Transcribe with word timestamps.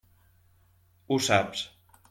Ho 1.13 1.21
saps. 1.29 1.65